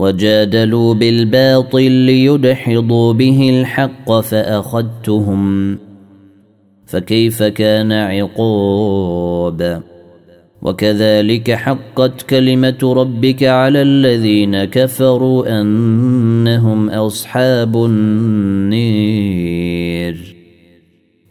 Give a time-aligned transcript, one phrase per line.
[0.00, 5.78] وجادلوا بالباطل ليدحضوا به الحق فأخذتهم.
[6.86, 9.82] فكيف كان عقاب؟
[10.62, 18.80] وكذلك حقت كلمة ربك على الذين كفروا أنهم أصحاب النير.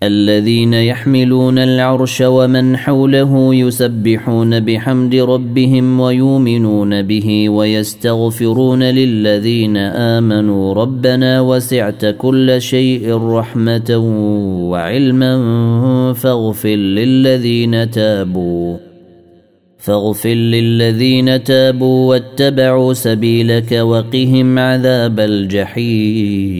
[0.04, 12.06] الذين يحملون العرش ومن حوله يسبحون بحمد ربهم ويؤمنون به ويستغفرون للذين آمنوا ربنا وسعت
[12.06, 13.98] كل شيء رحمة
[14.70, 15.34] وعلما
[16.14, 18.78] فاغفر للذين تابوا
[19.78, 26.60] فاغفر للذين تابوا واتبعوا سبيلك وقهم عذاب الجحيم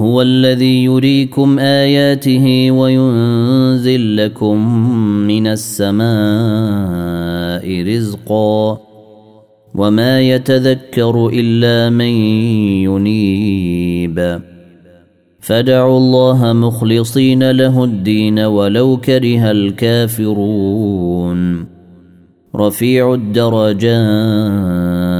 [0.00, 4.84] هو الذي يريكم آياته وينزل لكم
[5.26, 6.02] من السماء
[7.82, 8.80] رزقا
[9.74, 12.04] وما يتذكر إلا من
[12.88, 14.40] ينيب.
[15.40, 21.40] فدعوا الله مخلصين له الدين ولو كره الكافرون.
[22.56, 25.19] رفيع الدرجات.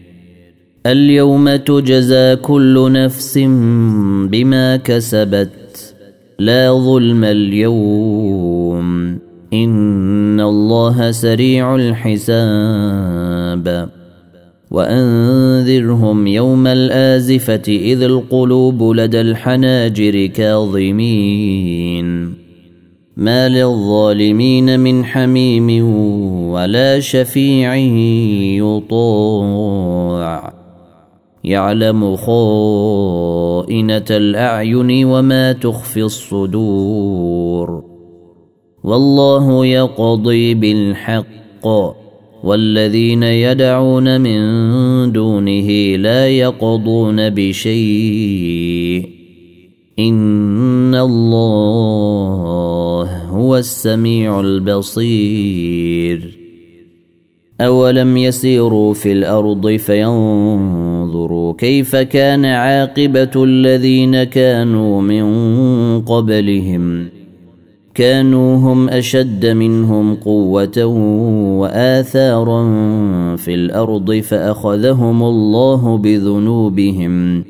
[0.85, 3.37] اليوم تجزى كل نفس
[4.27, 5.95] بما كسبت.
[6.39, 9.19] لا ظلم اليوم.
[9.53, 13.89] إن الله سريع الحساب.
[14.71, 22.05] وأنذرهم يوم الآزفة إذ القلوب لدى الحناجر كاظمين.
[23.17, 25.85] ما للظالمين من حميم
[26.49, 27.75] ولا شفيع
[28.57, 30.60] يطاع.
[31.43, 37.83] يعلم خائنة الأعين وما تخفي الصدور.
[38.83, 41.67] والله يقضي بالحق.
[42.43, 44.41] والذين يدعون من
[45.11, 49.09] دونه لا يقضون بشيء.
[49.99, 52.27] إن الله
[53.27, 56.37] هو السميع البصير.
[57.61, 61.00] أولم يسيروا في الأرض فينظروا
[61.57, 65.25] كيف كان عاقبة الذين كانوا من
[66.01, 67.07] قبلهم.
[67.93, 70.85] كانوا هم أشد منهم قوة
[71.59, 72.63] وآثارا
[73.35, 77.43] في الأرض فأخذهم الله بذنوبهم.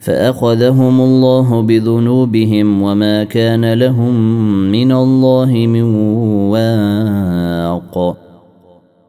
[0.00, 4.14] فأخذهم الله بذنوبهم وما كان لهم
[4.72, 5.82] من الله من
[6.50, 8.21] واق.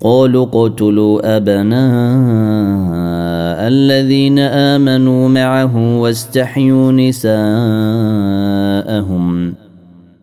[0.00, 1.80] قالوا اقتلوا أبناء
[3.68, 7.34] الذين آمنوا معه واستحيوا نساءهم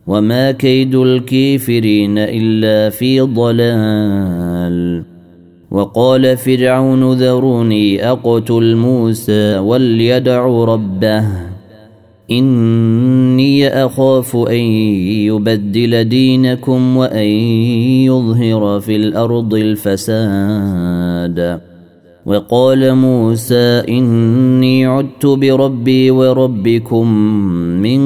[0.06, 5.02] وما كيد الكافرين إلا في ضلال.
[5.70, 11.47] وقال فرعون ذروني أقتل موسى وليدع ربه.
[12.30, 14.60] إني أخاف أن
[15.28, 17.28] يبدل دينكم وأن
[18.04, 21.38] يظهر في الأرض الفساد.
[22.26, 27.12] وقال موسى إني عدت بربي وربكم
[27.82, 28.00] من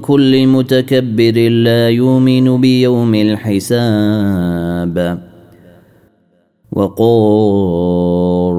[0.00, 4.48] كل متكبر لا يؤمن بيوم الحساب.
[6.72, 8.27] وقال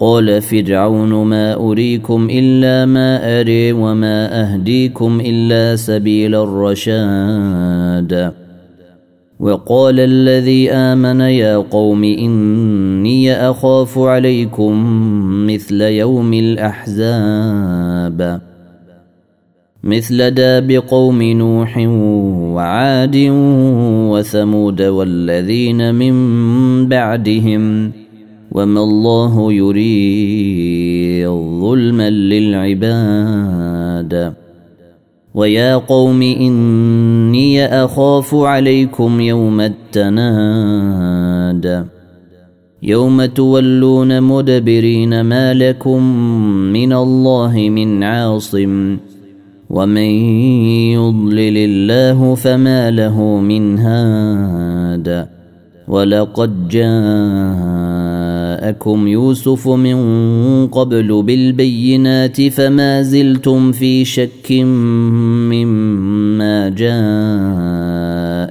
[0.00, 8.32] قال فرعون ما أريكم إلا ما أري وما أهديكم إلا سبيل الرشاد.
[9.40, 14.72] وقال الذي آمن يا قوم إني أخاف عليكم
[15.46, 18.20] مثل يوم الأحزاب.
[19.84, 21.76] مثل داب قوم نوح
[22.56, 23.16] وعاد
[24.10, 26.14] وثمود والذين من
[26.88, 27.99] بعدهم.
[28.52, 31.28] وما الله يريد
[31.60, 34.10] ظلما للعباد.
[35.34, 41.06] ويا قوم إني أخاف عليكم يوم التناد.
[42.82, 46.02] يوم تولون مدبرين ما لكم
[46.72, 48.98] من الله من عاصم.
[49.70, 50.10] ومن
[50.98, 55.26] يضلل الله فما له من هاد.
[55.88, 56.68] ولقد
[58.70, 59.98] جاءكم يوسف من
[60.66, 64.52] قبل بالبينات فما زلتم في شك
[65.50, 66.68] مما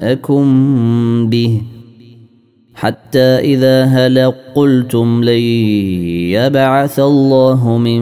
[0.07, 0.45] جاءكم
[1.29, 1.61] به.
[2.73, 5.39] حتى إذا هلق قلتم لن
[6.35, 8.01] يبعث الله من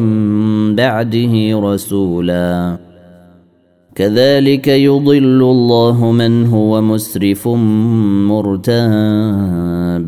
[0.76, 2.78] بعده رسولا.
[3.96, 7.48] كذلك يضل الله من هو مسرف
[8.28, 10.08] مرتاب.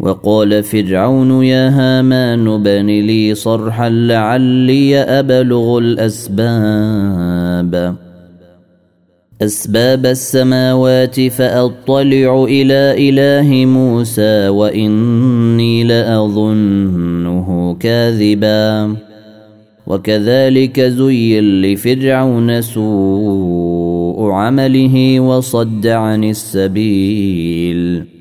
[0.00, 7.26] وقال فرعون يا هامان بن لي صرحا لعلي أبلغ الأسباب.
[9.42, 18.96] أسباب السماوات فأطلع إلى إله موسى وإني لأظنه كاذبا.
[19.86, 28.15] وكذلك زين لفرعون سوء عمله وصد عن السبيل.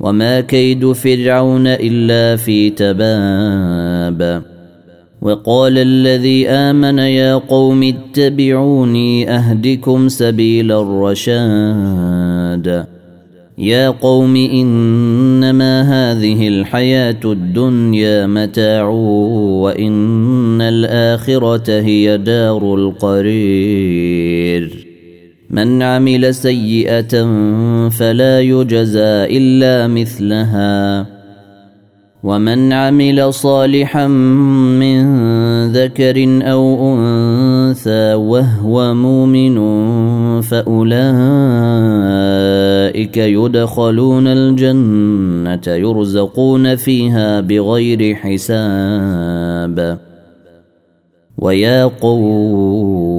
[0.00, 4.42] وما كيد فرعون إلا في تباب.
[5.22, 12.16] وقال الذي آمن يا قوم اتبعوني أهدكم سبيل الرشاد.
[13.58, 18.88] يا قوم إنما هذه الحياة الدنيا متاع
[19.62, 24.85] وإن الآخرة هي دار القرير.
[25.50, 27.24] من عمل سيئة
[27.88, 31.06] فلا يجزى إلا مثلها.
[32.22, 35.02] ومن عمل صالحا من
[35.72, 39.56] ذكر أو أنثى وهو مؤمن
[40.40, 40.86] فأولئك
[43.16, 49.98] يدخلون الجنة يرزقون فيها بغير حساب.
[51.38, 53.15] ويا قوم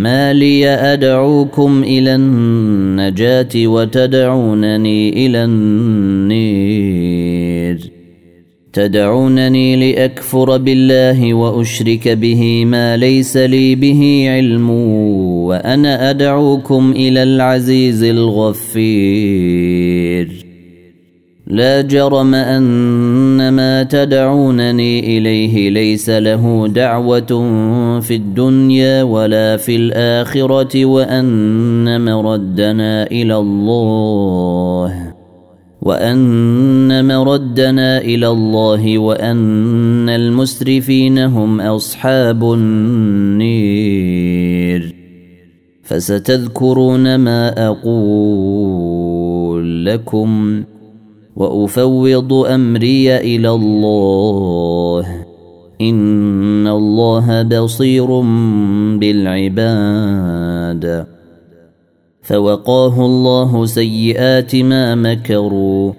[0.00, 6.70] ما لي أدعوكم إلى النجاة وتدعونني إلى النير.
[8.72, 20.09] تدعونني لأكفر بالله وأشرك به ما ليس لي به علم وأنا أدعوكم إلى العزيز الغفير.
[21.50, 27.50] لا جرم أن ما تدعونني إليه ليس له دعوة
[28.00, 35.14] في الدنيا ولا في الآخرة وأن مردنا إلى الله
[35.82, 43.80] وأن مردنا إلى الله وأن المسرفين هم أصحاب النير.
[45.82, 49.00] فستذكرون ما أقول
[49.86, 50.62] لكم.
[51.36, 55.06] وأفوض أمري إلى الله.
[55.80, 58.20] إن الله بصير
[58.98, 61.06] بالعباد.
[62.22, 65.92] فوقاه الله سيئات ما مكروا.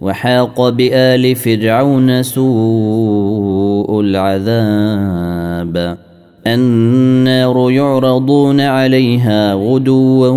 [0.00, 5.98] وحاق بآل فرعون سوء العذاب.
[6.46, 10.28] النار يعرضون عليها غدوا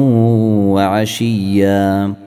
[0.74, 2.25] وعشيا.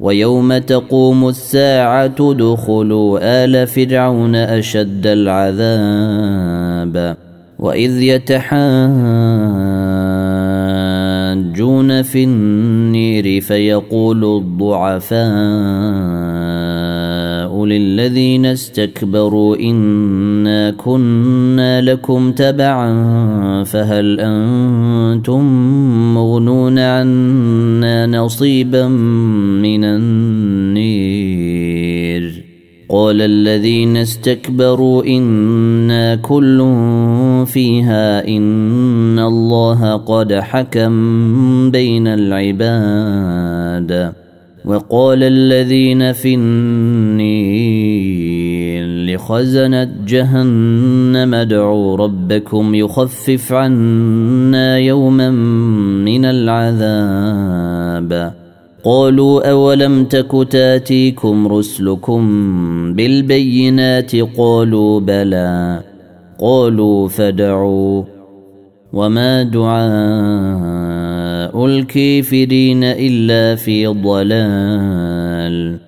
[0.00, 6.56] ويوم تقوم الساعة دخلوا آل فرعون أشد العذاب
[7.58, 8.56] وإذ يتحاجون
[12.02, 15.26] في النير فيقول الضعفاء
[17.66, 25.44] للذين استكبروا إنا كنا لكم تبعا فهل أنتم
[26.14, 31.26] مغنون عنا نصيبا من النير
[32.88, 36.58] قال الذين استكبروا إنا كل
[37.46, 43.06] فيها إن الله قد حكم بين العباد
[44.66, 47.86] وقال الذين في النير
[48.86, 55.30] لخزنة جهنم ادعوا ربكم يخفف عنا يوما
[56.04, 57.66] من العذاب.
[58.84, 62.22] قالوا أولم تك تأتيكم رسلكم
[62.94, 65.80] بالبينات؟ قالوا بلى.
[66.40, 68.15] قالوا فدعوا
[68.96, 69.86] وما دعاء
[71.66, 75.78] الكافرين الا في ضلال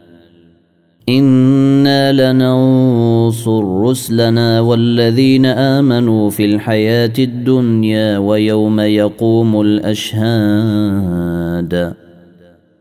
[1.09, 11.09] أنا لننصر رسلنا والذين امنوا في الحياة الدنيا ويوم يقوم الاشهاد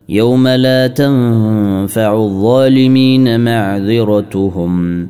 [0.10, 5.08] يوم لا تنفع الظالمين معذرتهم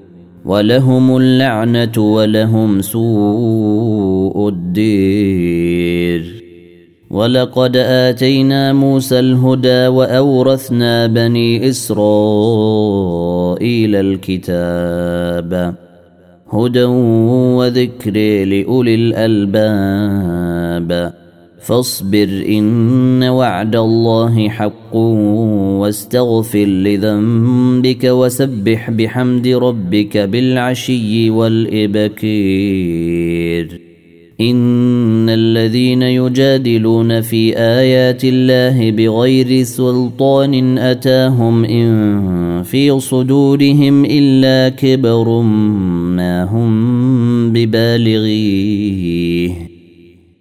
[0.48, 6.44] ولهم اللعنة ولهم سوء الدير.
[7.10, 11.96] ولقد آتينا موسى الهدى وأورثنا بني إسرائيل
[13.96, 15.75] الكتاب
[16.54, 16.84] هدى
[17.58, 20.88] وذكر لأولي الألباب.
[21.62, 32.28] فاصبر إن وعد الله حق واستغفر لذنبك وسبح بحمد ربك بالعشي والإبكير.
[34.42, 46.44] إن الذين يجادلون في آيات الله بغير سلطان أتاهم إن في صدورهم إلا كبر ما
[46.44, 48.98] هم ببالغيه.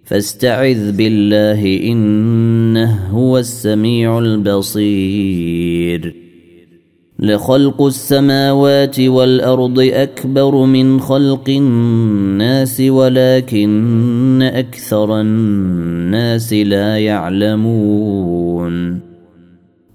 [0.07, 6.13] فاستعذ بالله إنه هو السميع البصير.
[7.19, 18.99] لخلق السماوات والأرض أكبر من خلق الناس ولكن أكثر الناس لا يعلمون.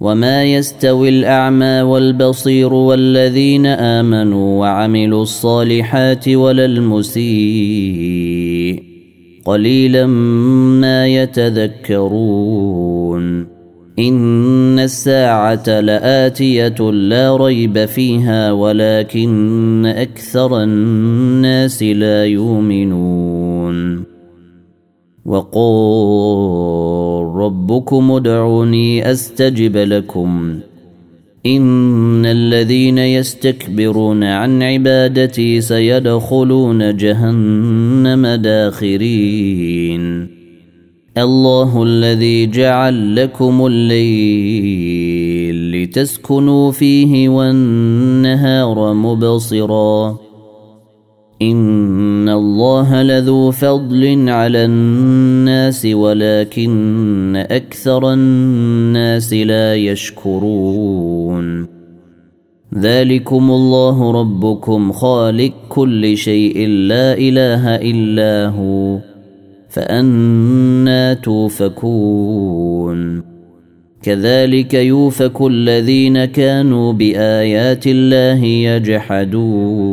[0.00, 8.41] وما يستوي الأعمى والبصير والذين آمنوا وعملوا الصالحات ولا المسيء.
[9.44, 10.06] قليلا
[10.80, 12.42] ما يتذكرون.
[13.98, 24.04] إن الساعة لآتية لا ريب فيها ولكن أكثر الناس لا يؤمنون.
[25.24, 30.60] وقال ربكم ادعوني أستجب لكم.
[31.46, 40.28] إن الذين يستكبرون عن عبادتي سيدخلون جهنم داخرين.
[41.18, 50.18] الله الذي جعل لكم الليل لتسكنوا فيه والنهار مبصرا.
[51.42, 61.31] إن الله لذو فضل على الناس ولكن أكثر الناس لا يشكرون.
[62.74, 68.98] ذلكم الله ربكم خالق كل شيء لا إله إلا هو
[69.68, 73.22] فأنا توفكون.
[74.02, 79.92] كذلك يوفك الذين كانوا بآيات الله يجحدون.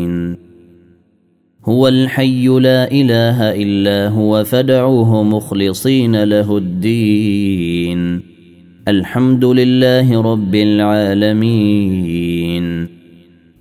[1.65, 8.21] هو الحي لا إله إلا هو فدعوه مخلصين له الدين.
[8.87, 12.21] الحمد لله رب العالمين.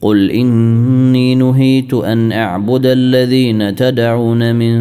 [0.00, 4.74] قل إني نهيت أن أعبد الذين تدعون من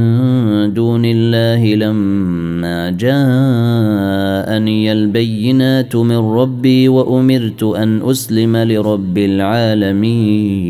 [0.74, 10.70] دون الله لما جاءني البينات من ربي وأمرت أن أسلم لرب العالمين.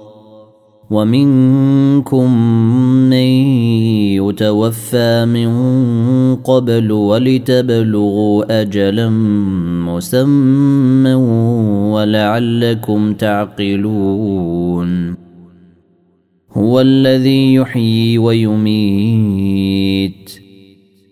[0.91, 2.27] ومنكم
[3.09, 3.29] من
[4.19, 5.49] يتوفى من
[6.35, 9.09] قبل ولتبلغوا أجلا
[9.89, 11.13] مسمى
[11.93, 14.91] ولعلكم تعقلون.
[16.53, 20.20] هو الذي يحيي ويميت.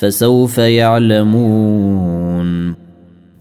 [0.00, 2.70] فسوف يعلمون.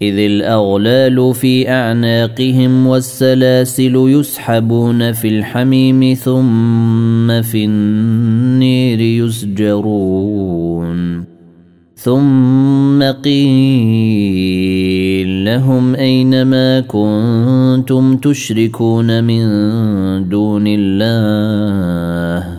[0.01, 11.23] إذ الأغلال في أعناقهم والسلاسل يسحبون في الحميم ثم في النير يسجرون.
[11.95, 14.49] ثم قيل
[15.45, 19.43] لهم أين ما كنتم تشركون من
[20.29, 22.58] دون الله؟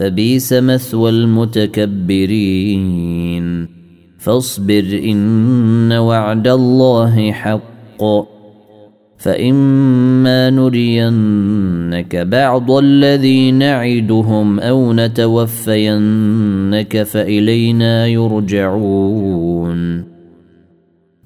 [0.00, 2.86] فبيس مثوى المتكبرين.
[4.18, 7.60] فاصبر إن وعد الله حق.
[9.18, 20.04] فإما نرينك بعض الذي نعدهم أو نتوفينك فإلينا يرجعون.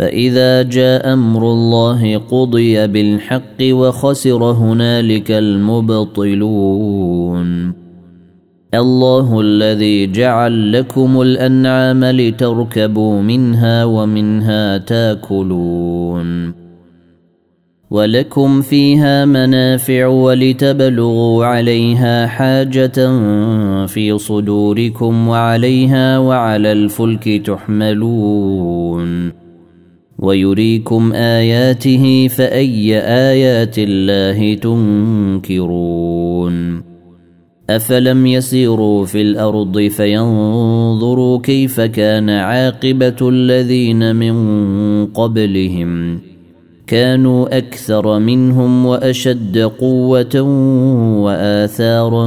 [0.00, 6.70] فإذا جاء أمر الله قضي بالحق وخسر هنالك المبطلون.
[8.74, 16.54] الله الذي جعل لكم الأنعام لتركبوا منها ومنها تاكلون.
[17.90, 23.16] ولكم فيها منافع ولتبلغوا عليها حاجة
[23.86, 29.39] في صدوركم وعليها وعلى الفلك تحملون.
[30.20, 34.54] ويريكم آياته فأي آيات الله
[35.44, 36.00] تنكرون؟
[37.70, 46.30] أفلم يسيروا في الأرض فينظروا كيف كان عاقبة الذين من قبلهم ۖ.
[46.90, 50.40] كانوا أكثر منهم وأشد قوة
[51.22, 52.26] وآثارا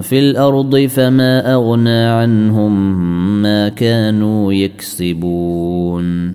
[0.00, 3.02] في الأرض فما أغنى عنهم
[3.42, 6.34] ما كانوا يكسبون.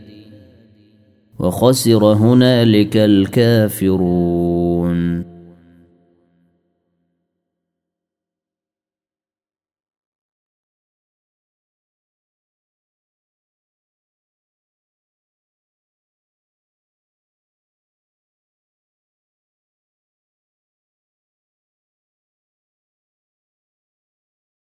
[1.41, 4.51] وخسر هنالك الكافرون.